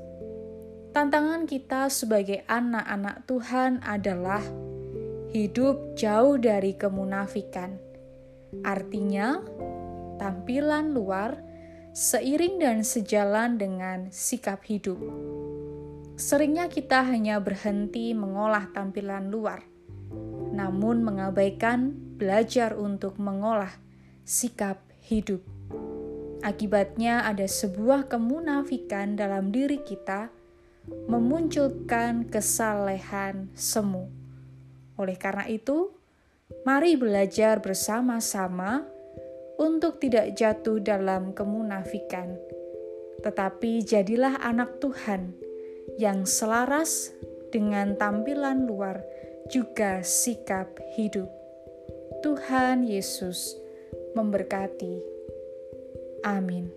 Tantangan 0.91 1.47
kita 1.47 1.87
sebagai 1.87 2.43
anak-anak 2.51 3.23
Tuhan 3.23 3.79
adalah 3.81 4.43
hidup 5.31 5.95
jauh 5.95 6.35
dari 6.35 6.75
kemunafikan. 6.75 7.79
Artinya, 8.67 9.39
tampilan 10.19 10.91
luar 10.91 11.39
seiring 11.95 12.59
dan 12.59 12.77
sejalan 12.83 13.55
dengan 13.55 14.11
sikap 14.11 14.63
hidup. 14.67 14.99
Seringnya 16.19 16.67
kita 16.67 17.07
hanya 17.07 17.39
berhenti 17.39 18.11
mengolah 18.11 18.67
tampilan 18.75 19.31
luar, 19.31 19.63
namun 20.51 21.07
mengabaikan 21.07 21.95
belajar 22.19 22.75
untuk 22.75 23.15
mengolah 23.15 23.71
sikap 24.27 24.90
hidup. 25.05 25.41
Akibatnya, 26.41 27.21
ada 27.29 27.45
sebuah 27.45 28.09
kemunafikan 28.09 29.13
dalam 29.13 29.53
diri 29.53 29.85
kita, 29.85 30.33
memunculkan 31.05 32.25
kesalehan 32.25 33.53
semu. 33.53 34.09
Oleh 34.97 35.13
karena 35.21 35.45
itu, 35.45 35.93
mari 36.65 36.97
belajar 36.97 37.61
bersama-sama 37.61 38.81
untuk 39.61 40.01
tidak 40.01 40.33
jatuh 40.33 40.81
dalam 40.81 41.37
kemunafikan, 41.37 42.33
tetapi 43.21 43.85
jadilah 43.85 44.41
anak 44.41 44.81
Tuhan 44.81 45.37
yang 46.01 46.25
selaras 46.25 47.13
dengan 47.53 47.93
tampilan 47.93 48.65
luar 48.65 49.05
juga 49.53 50.01
sikap 50.01 50.81
hidup. 50.97 51.29
Tuhan 52.25 52.89
Yesus 52.89 53.60
memberkati. 54.15 55.01
Amin. 56.27 56.69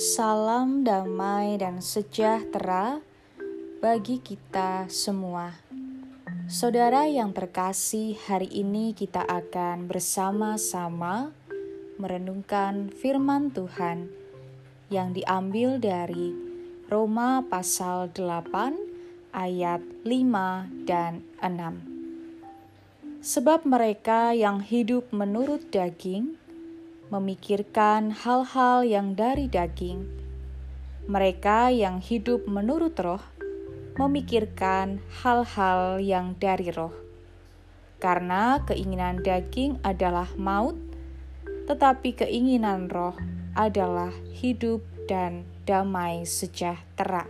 Salam 0.00 0.84
damai 0.84 1.56
dan 1.60 1.80
sejahtera 1.84 3.00
bagi 3.80 4.20
kita 4.20 4.88
semua. 4.92 5.52
Saudara 6.50 7.08
yang 7.08 7.32
terkasih, 7.32 8.18
hari 8.28 8.48
ini 8.50 8.92
kita 8.92 9.22
akan 9.22 9.88
bersama-sama 9.88 11.32
merenungkan 11.96 12.90
firman 12.90 13.52
Tuhan 13.52 14.19
yang 14.90 15.14
diambil 15.14 15.78
dari 15.78 16.34
Roma 16.90 17.46
pasal 17.46 18.10
8 18.10 19.30
ayat 19.30 19.78
5 20.02 20.66
dan 20.82 21.22
6. 21.38 23.22
Sebab 23.22 23.62
mereka 23.62 24.34
yang 24.34 24.58
hidup 24.58 25.14
menurut 25.14 25.70
daging 25.70 26.34
memikirkan 27.14 28.10
hal-hal 28.10 28.82
yang 28.82 29.14
dari 29.14 29.46
daging. 29.46 30.10
Mereka 31.06 31.70
yang 31.70 32.02
hidup 32.02 32.50
menurut 32.50 32.98
roh 32.98 33.22
memikirkan 33.94 34.98
hal-hal 35.22 36.02
yang 36.02 36.34
dari 36.34 36.74
roh. 36.74 36.94
Karena 38.02 38.58
keinginan 38.66 39.22
daging 39.22 39.78
adalah 39.86 40.26
maut, 40.34 40.74
tetapi 41.70 42.26
keinginan 42.26 42.90
roh 42.90 43.14
adalah 43.54 44.14
hidup 44.36 44.84
dan 45.10 45.42
damai 45.66 46.22
sejahtera. 46.22 47.26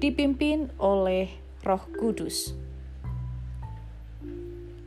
Dipimpin 0.00 0.72
oleh 0.80 1.28
Roh 1.60 1.84
Kudus. 1.98 2.56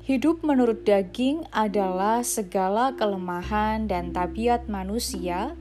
Hidup 0.04 0.44
menurut 0.44 0.84
daging 0.84 1.48
adalah 1.56 2.28
segala 2.28 2.92
kelemahan 2.92 3.88
dan 3.88 4.12
tabiat 4.12 4.68
manusia 4.68 5.56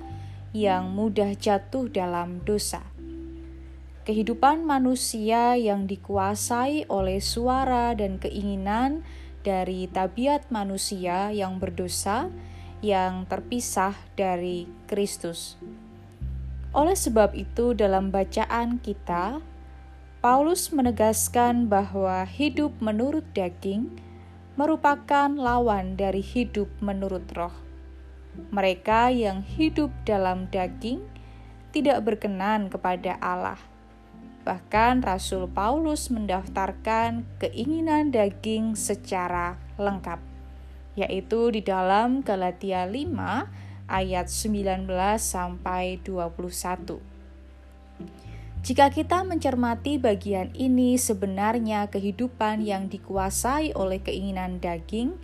yang 0.51 0.91
mudah 0.91 1.39
jatuh 1.39 1.87
dalam 1.87 2.43
dosa. 2.43 2.83
Kehidupan 4.03 4.67
manusia 4.67 5.55
yang 5.55 5.87
dikuasai 5.87 6.91
oleh 6.91 7.23
suara 7.23 7.95
dan 7.95 8.19
keinginan 8.19 9.07
dari 9.47 9.87
tabiat 9.87 10.51
manusia 10.51 11.31
yang 11.31 11.63
berdosa 11.63 12.27
yang 12.83 13.25
terpisah 13.31 13.95
dari 14.18 14.66
Kristus. 14.90 15.57
Oleh 16.75 16.99
sebab 16.99 17.33
itu, 17.38 17.73
dalam 17.73 18.11
bacaan 18.11 18.83
kita, 18.83 19.38
Paulus 20.23 20.71
menegaskan 20.75 21.66
bahwa 21.71 22.23
hidup 22.27 22.75
menurut 22.83 23.27
daging 23.35 23.90
merupakan 24.55 25.33
lawan 25.33 25.97
dari 25.97 26.21
hidup 26.21 26.68
menurut 26.79 27.25
roh. 27.33 27.55
Mereka 28.55 29.12
yang 29.12 29.45
hidup 29.45 29.92
dalam 30.07 30.49
daging 30.49 31.05
tidak 31.73 32.05
berkenan 32.05 32.68
kepada 32.68 33.16
Allah. 33.21 33.61
Bahkan 34.42 35.07
Rasul 35.07 35.47
Paulus 35.47 36.11
mendaftarkan 36.11 37.27
keinginan 37.38 38.11
daging 38.11 38.75
secara 38.75 39.61
lengkap, 39.79 40.18
yaitu 40.98 41.48
di 41.52 41.64
dalam 41.64 42.20
Galatia 42.20 42.85
5 42.85 43.88
ayat 43.88 44.26
19 44.28 44.88
sampai 45.20 46.00
21. 46.05 47.12
Jika 48.62 48.94
kita 48.94 49.26
mencermati 49.26 49.98
bagian 49.98 50.55
ini, 50.55 50.94
sebenarnya 50.94 51.90
kehidupan 51.90 52.62
yang 52.62 52.87
dikuasai 52.87 53.74
oleh 53.74 53.98
keinginan 53.98 54.62
daging 54.62 55.18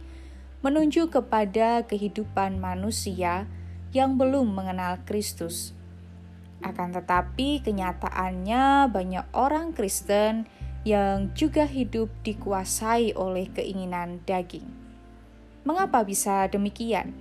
menunjuk 0.59 1.15
kepada 1.15 1.87
kehidupan 1.87 2.59
manusia 2.59 3.47
yang 3.95 4.19
belum 4.19 4.59
mengenal 4.59 4.99
Kristus. 5.07 5.71
Akan 6.67 6.91
tetapi, 6.91 7.63
kenyataannya 7.63 8.91
banyak 8.91 9.27
orang 9.31 9.71
Kristen 9.71 10.51
yang 10.83 11.31
juga 11.39 11.63
hidup 11.63 12.11
dikuasai 12.27 13.15
oleh 13.15 13.47
keinginan 13.55 14.19
daging. 14.27 14.88
Mengapa 15.69 16.01
bisa 16.01 16.49
demikian? 16.49 17.13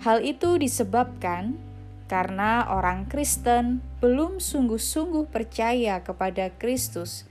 Hal 0.00 0.24
itu 0.24 0.56
disebabkan 0.56 1.60
karena 2.08 2.64
orang 2.72 3.04
Kristen 3.04 3.84
belum 4.00 4.40
sungguh-sungguh 4.40 5.28
percaya 5.28 6.00
kepada 6.00 6.48
Kristus, 6.56 7.28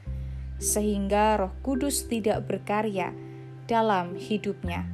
sehingga 0.61 1.41
Roh 1.41 1.53
Kudus 1.65 2.05
tidak 2.05 2.45
berkarya 2.45 3.09
dalam 3.65 4.13
hidupnya. 4.13 4.85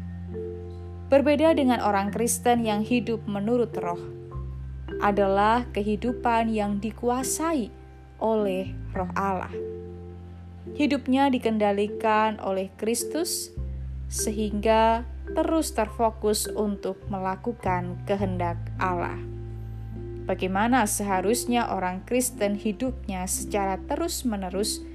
Berbeda 1.12 1.52
dengan 1.52 1.84
orang 1.84 2.16
Kristen 2.16 2.64
yang 2.64 2.80
hidup 2.80 3.20
menurut 3.28 3.76
Roh, 3.76 4.00
adalah 5.04 5.68
kehidupan 5.76 6.48
yang 6.48 6.80
dikuasai 6.80 7.68
oleh 8.24 8.72
Roh 8.96 9.12
Allah. 9.20 9.52
Hidupnya 10.80 11.28
dikendalikan 11.28 12.40
oleh 12.40 12.72
Kristus, 12.80 13.59
sehingga 14.10 15.06
terus 15.38 15.72
terfokus 15.72 16.50
untuk 16.50 16.98
melakukan 17.08 18.02
kehendak 18.10 18.58
Allah 18.82 19.40
bagaimana 20.30 20.86
seharusnya 20.86 21.74
orang 21.74 22.06
Kristen 22.06 22.54
hidupnya 22.54 23.26
secara 23.26 23.82
terus-menerus 23.90 24.86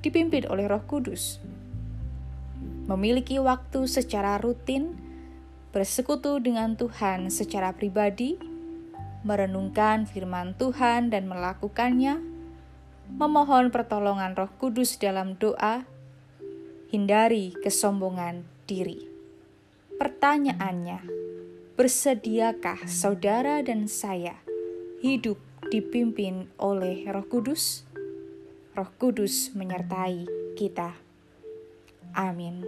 dipimpin 0.00 0.48
oleh 0.48 0.64
Roh 0.64 0.80
Kudus. 0.88 1.44
Memiliki 2.88 3.36
waktu 3.36 3.84
secara 3.84 4.40
rutin, 4.40 4.96
bersekutu 5.76 6.40
dengan 6.40 6.72
Tuhan 6.80 7.28
secara 7.28 7.76
pribadi, 7.76 8.40
merenungkan 9.28 10.08
firman 10.08 10.56
Tuhan 10.56 11.12
dan 11.12 11.28
melakukannya, 11.28 12.24
memohon 13.12 13.68
pertolongan 13.68 14.32
Roh 14.32 14.48
Kudus 14.56 14.96
dalam 14.96 15.36
doa, 15.36 15.84
hindari 16.88 17.52
kesombongan 17.60 18.57
diri. 18.68 19.08
Pertanyaannya, 19.96 21.00
bersediakah 21.74 22.84
saudara 22.84 23.64
dan 23.64 23.88
saya? 23.88 24.44
hidup 24.98 25.38
dipimpin 25.70 26.50
oleh 26.58 27.06
Roh 27.06 27.22
Kudus, 27.30 27.86
Roh 28.74 28.90
Kudus 28.98 29.54
menyertai 29.54 30.26
kita. 30.58 30.98
Amin. 32.18 32.66